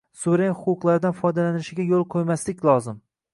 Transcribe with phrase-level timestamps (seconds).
[0.19, 2.99] Suveren huquqlaridan foydalanishiga yo’l qo’ymaslik lozim.